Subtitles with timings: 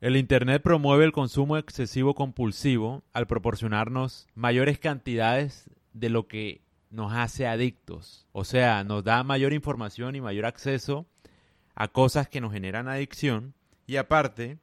[0.00, 7.12] El Internet promueve el consumo excesivo compulsivo al proporcionarnos mayores cantidades de lo que nos
[7.12, 8.28] hace adictos.
[8.30, 11.08] O sea, nos da mayor información y mayor acceso
[11.74, 13.54] a cosas que nos generan adicción
[13.88, 14.58] y aparte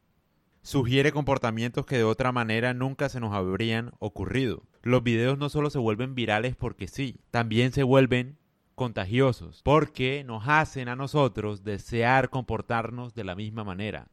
[0.61, 4.63] sugiere comportamientos que de otra manera nunca se nos habrían ocurrido.
[4.83, 8.37] Los videos no solo se vuelven virales porque sí, también se vuelven
[8.73, 14.07] contagiosos porque nos hacen a nosotros desear comportarnos de la misma manera.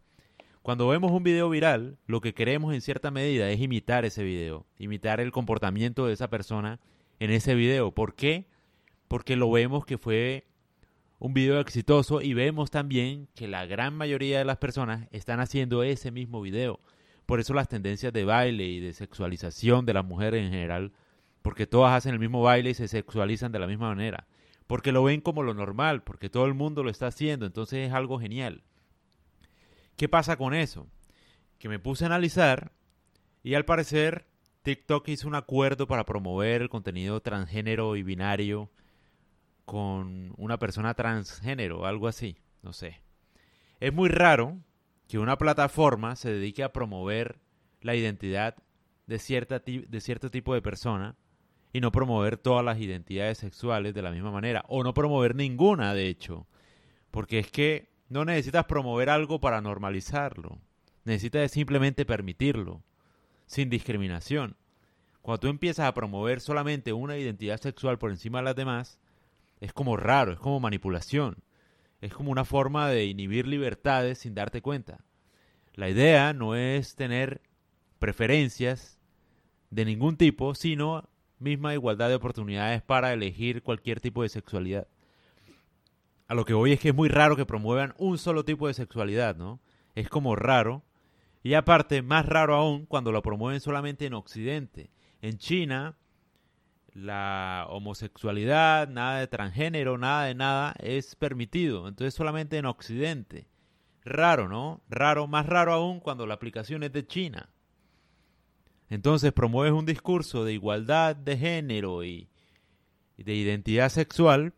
[0.63, 4.65] Cuando vemos un video viral, lo que queremos en cierta medida es imitar ese video,
[4.79, 6.79] imitar el comportamiento de esa persona
[7.19, 7.91] en ese video.
[7.91, 8.47] ¿Por qué?
[9.09, 10.47] Porque lo vemos que fue
[11.19, 15.83] un video exitoso y vemos también que la gran mayoría de las personas están haciendo
[15.83, 16.79] ese mismo video.
[17.27, 20.93] Por eso las tendencias de baile y de sexualización de las mujeres en general,
[21.43, 24.29] porque todas hacen el mismo baile y se sexualizan de la misma manera.
[24.69, 27.93] Porque lo ven como lo normal, porque todo el mundo lo está haciendo, entonces es
[27.93, 28.63] algo genial.
[29.97, 30.89] ¿Qué pasa con eso?
[31.59, 32.73] Que me puse a analizar
[33.43, 34.27] y al parecer
[34.63, 38.71] TikTok hizo un acuerdo para promover el contenido transgénero y binario
[39.65, 43.03] con una persona transgénero algo así, no sé.
[43.81, 44.59] Es muy raro
[45.09, 47.41] que una plataforma se dedique a promover
[47.81, 48.57] la identidad
[49.07, 51.17] de, cierta de cierto tipo de persona
[51.73, 55.95] y no promover todas las identidades sexuales de la misma manera, o no promover ninguna,
[55.95, 56.47] de hecho,
[57.11, 60.59] porque es que no necesitas promover algo para normalizarlo,
[61.05, 62.83] necesitas simplemente permitirlo
[63.47, 64.57] sin discriminación.
[65.23, 68.99] Cuando tú empiezas a promover solamente una identidad sexual por encima de las demás,
[69.61, 71.39] es como raro, es como manipulación.
[72.03, 74.99] Es como una forma de inhibir libertades sin darte cuenta.
[75.73, 77.41] La idea no es tener
[77.99, 78.99] preferencias
[79.71, 81.09] de ningún tipo, sino
[81.39, 84.87] misma igualdad de oportunidades para elegir cualquier tipo de sexualidad.
[86.33, 88.73] A lo que voy es que es muy raro que promuevan un solo tipo de
[88.73, 89.61] sexualidad, ¿no?
[89.95, 90.83] Es como raro
[91.43, 94.89] y aparte, más raro aún cuando lo promueven solamente en Occidente.
[95.21, 95.99] En China,
[96.95, 101.87] la homosexualidad, nada de transgénero, nada de nada es permitido.
[101.87, 103.47] Entonces solamente en Occidente.
[104.03, 104.81] Raro, ¿no?
[104.89, 107.51] Raro, más raro aún cuando la aplicación es de China.
[108.89, 112.31] Entonces promueves un discurso de igualdad de género y,
[113.19, 114.55] de identidad sexual,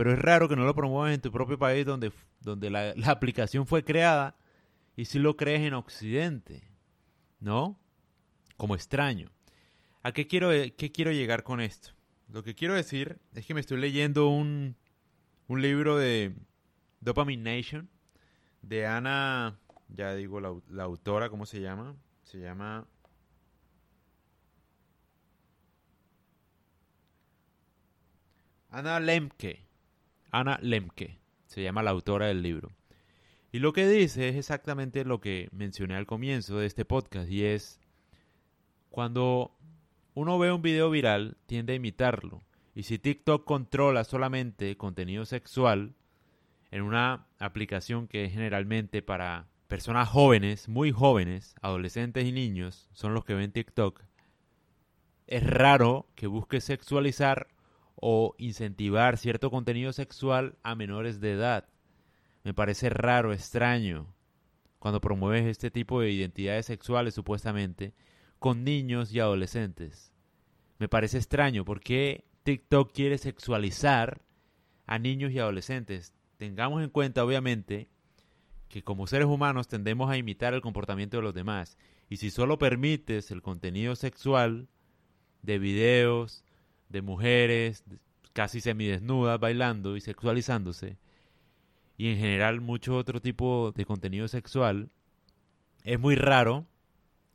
[0.00, 3.66] pero es raro que no lo promuevas en tu propio país donde, donde la, aplicación
[3.66, 4.34] fue creada
[4.96, 6.62] y si lo crees en Occidente,
[7.38, 7.78] ¿no?
[8.56, 9.30] Como extraño.
[10.02, 11.90] ¿A qué quiero, qué quiero llegar con esto?
[12.32, 14.74] Lo que quiero decir es que me estoy leyendo un,
[15.48, 16.34] un libro de
[17.00, 17.90] Dopamine Nation
[18.62, 19.58] de Ana,
[19.88, 21.94] ya digo la, la autora, ¿cómo se llama?
[22.22, 22.86] Se llama
[28.70, 29.69] Ana Lemke.
[30.30, 32.70] Ana Lemke se llama la autora del libro.
[33.52, 37.44] Y lo que dice es exactamente lo que mencioné al comienzo de este podcast y
[37.44, 37.80] es
[38.90, 39.56] cuando
[40.14, 42.42] uno ve un video viral tiende a imitarlo.
[42.74, 45.94] Y si TikTok controla solamente contenido sexual
[46.70, 53.14] en una aplicación que es generalmente para personas jóvenes, muy jóvenes, adolescentes y niños, son
[53.14, 54.02] los que ven TikTok,
[55.26, 57.48] es raro que busque sexualizar
[58.00, 61.68] o incentivar cierto contenido sexual a menores de edad.
[62.44, 64.06] Me parece raro, extraño,
[64.78, 67.92] cuando promueves este tipo de identidades sexuales supuestamente
[68.38, 70.12] con niños y adolescentes.
[70.78, 74.22] Me parece extraño porque TikTok quiere sexualizar
[74.86, 76.14] a niños y adolescentes.
[76.38, 77.90] Tengamos en cuenta, obviamente,
[78.68, 81.76] que como seres humanos tendemos a imitar el comportamiento de los demás.
[82.08, 84.68] Y si solo permites el contenido sexual
[85.42, 86.44] de videos,
[86.90, 87.84] de mujeres
[88.32, 90.98] casi semidesnudas bailando y sexualizándose,
[91.96, 94.90] y en general mucho otro tipo de contenido sexual,
[95.84, 96.66] es muy raro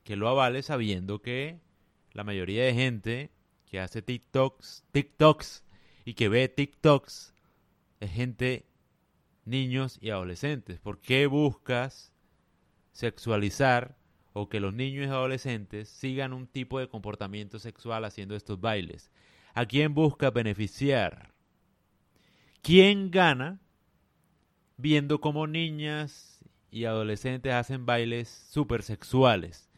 [0.04, 1.60] que lo avale sabiendo que
[2.14, 3.32] la mayoría de gente
[3.66, 5.64] que hace TikToks, TikToks
[6.06, 7.34] y que ve TikToks
[8.00, 8.66] es gente,
[9.46, 10.80] niños y adolescentes.
[10.80, 12.14] ¿Por qué buscas
[12.92, 13.98] sexualizar
[14.34, 19.12] o que los niños y adolescentes sigan un tipo de comportamiento sexual haciendo estos bailes?
[19.56, 21.34] ¿A quién busca beneficiar?
[22.62, 23.60] ¿Quién gana
[24.78, 26.36] viendo cómo niñas
[26.72, 29.70] y adolescentes hacen bailes súper sexuales.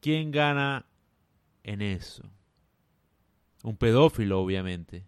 [0.00, 0.86] ¿Quién gana
[1.62, 2.24] en eso?
[3.62, 5.06] Un pedófilo, obviamente.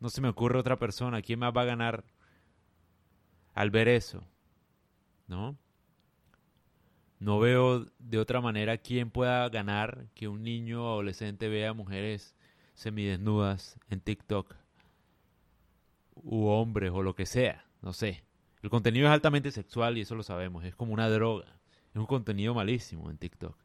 [0.00, 1.22] No se me ocurre otra persona.
[1.22, 2.04] ¿Quién más va a ganar
[3.52, 4.24] al ver eso?
[5.26, 5.58] ¿No?
[7.18, 12.36] No veo de otra manera quién pueda ganar que un niño o adolescente vea mujeres
[12.74, 14.54] semidesnudas en TikTok.
[16.14, 17.64] U hombres o lo que sea.
[17.82, 18.24] No sé.
[18.62, 21.60] El contenido es altamente sexual y eso lo sabemos, es como una droga.
[21.90, 23.56] Es un contenido malísimo en TikTok.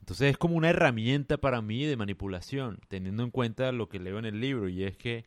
[0.00, 4.18] Entonces es como una herramienta para mí de manipulación, teniendo en cuenta lo que leo
[4.18, 5.24] en el libro, y es que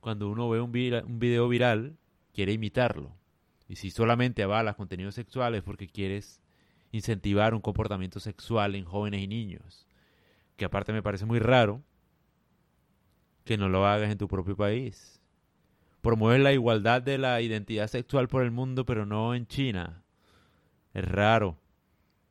[0.00, 1.96] cuando uno ve un, video viral,
[2.32, 3.14] quiere imitarlo.
[3.68, 6.40] Y si solamente avalas contenidos sexuales porque quieres
[6.92, 9.86] incentivar un comportamiento sexual en jóvenes y niños,
[10.56, 11.82] que aparte me parece muy raro
[13.44, 15.20] que no lo hagas en tu propio país.
[16.00, 20.02] Promueves la igualdad de la identidad sexual por el mundo, pero no en China.
[20.94, 21.58] Es raro.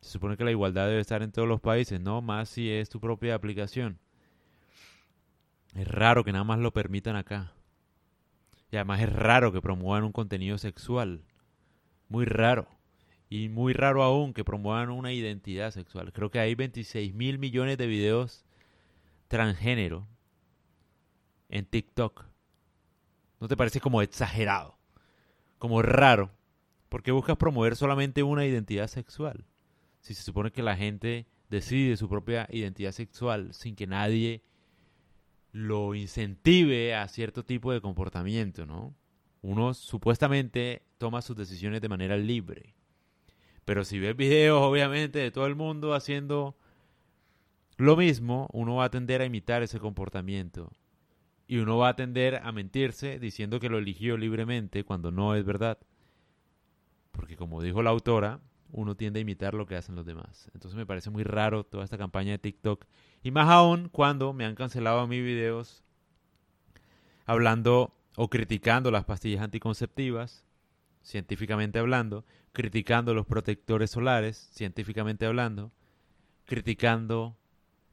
[0.02, 2.90] Se supone que la igualdad debe estar en todos los países, no más si es
[2.90, 4.00] tu propia aplicación.
[5.74, 7.54] Es raro que nada más lo permitan acá.
[8.72, 11.24] Y además es raro que promuevan un contenido sexual.
[12.10, 12.68] Muy raro.
[13.30, 16.12] Y muy raro aún que promuevan una identidad sexual.
[16.12, 18.44] Creo que hay 26 mil millones de videos
[19.30, 20.08] transgénero
[21.52, 22.26] en TikTok.
[23.40, 24.80] ¿No te parece como exagerado?
[25.60, 26.32] Como raro.
[26.90, 29.46] Porque buscas promover solamente una identidad sexual
[30.02, 34.44] si se supone que la gente decide su propia identidad sexual sin que nadie
[35.52, 38.96] lo incentive a cierto tipo de comportamiento, ¿no?
[39.42, 42.74] Uno supuestamente toma sus decisiones de manera libre.
[43.66, 46.56] Pero si ves videos, obviamente, de todo el mundo haciendo
[47.78, 50.72] lo mismo, uno va a tender a imitar ese comportamiento.
[51.52, 55.44] Y uno va a tender a mentirse diciendo que lo eligió libremente cuando no es
[55.44, 55.78] verdad.
[57.12, 58.40] Porque como dijo la autora,
[58.72, 60.50] uno tiende a imitar lo que hacen los demás.
[60.54, 62.86] Entonces me parece muy raro toda esta campaña de TikTok.
[63.22, 65.84] Y más aún cuando me han cancelado mis videos
[67.26, 70.46] hablando o criticando las pastillas anticonceptivas,
[71.04, 75.74] científicamente hablando, criticando los protectores solares, científicamente hablando,
[76.46, 77.36] criticando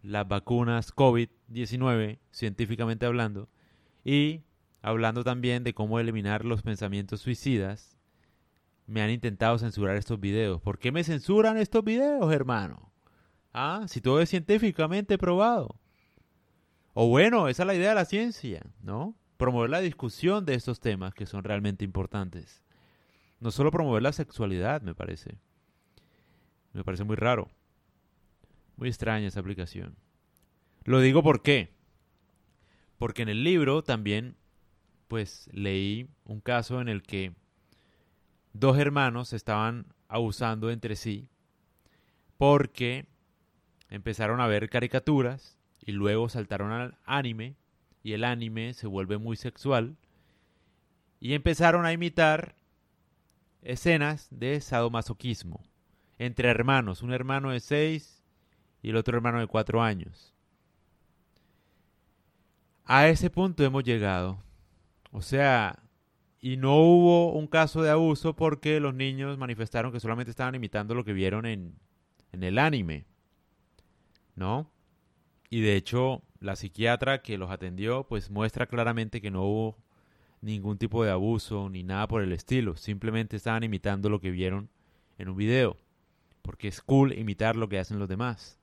[0.02, 3.48] las vacunas COVID-19, científicamente hablando,
[4.04, 4.42] y
[4.82, 7.96] hablando también de cómo eliminar los pensamientos suicidas,
[8.86, 10.60] me han intentado censurar estos videos.
[10.62, 12.90] ¿Por qué me censuran estos videos, hermano?
[13.52, 15.76] Ah, si todo es científicamente probado.
[16.94, 19.14] O bueno, esa es la idea de la ciencia, ¿no?
[19.36, 22.62] Promover la discusión de estos temas que son realmente importantes.
[23.40, 25.38] No solo promover la sexualidad, me parece.
[26.72, 27.50] Me parece muy raro.
[28.78, 29.96] Muy extraña esa aplicación.
[30.84, 31.75] Lo digo por qué.
[32.96, 34.36] Porque en el libro también,
[35.08, 37.34] pues, leí un caso en el que
[38.52, 41.28] dos hermanos estaban abusando entre sí
[42.38, 43.06] porque
[43.90, 47.56] empezaron a ver caricaturas y luego saltaron al anime
[48.02, 49.96] y el anime se vuelve muy sexual
[51.20, 52.54] y empezaron a imitar
[53.62, 55.62] escenas de sadomasoquismo
[56.19, 58.18] entre hermanos, un hermano de seis
[58.82, 60.34] y el otro hermano de cuatro años.
[62.84, 64.42] A ese punto hemos llegado.
[65.10, 65.82] O sea,
[66.40, 70.94] y no hubo un caso de abuso porque los niños manifestaron que solamente estaban imitando
[70.94, 71.75] lo que vieron en,
[72.32, 73.06] en el anime.
[74.34, 74.70] ¿No?
[75.50, 79.78] Y de hecho, la psiquiatra que los atendió, pues muestra claramente que no hubo
[80.40, 82.76] ningún tipo de abuso ni nada por el estilo.
[82.76, 84.70] Simplemente estaban imitando lo que vieron
[85.19, 85.76] en un video.
[86.42, 88.57] Porque es cool imitar lo que hacen los demás.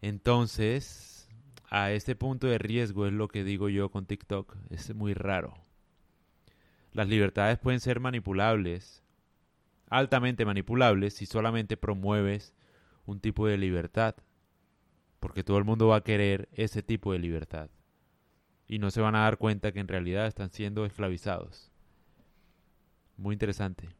[0.00, 1.28] Entonces,
[1.70, 4.56] a este punto de riesgo es lo que digo yo con TikTok.
[4.70, 5.54] Es muy raro.
[6.92, 9.02] Las libertades pueden ser manipulables,
[9.88, 12.54] altamente manipulables, si solamente promueves
[13.06, 14.16] un tipo de libertad.
[15.20, 17.70] Porque todo el mundo va a querer ese tipo de libertad.
[18.66, 21.72] Y no se van a dar cuenta que en realidad están siendo esclavizados.
[23.16, 23.97] Muy interesante.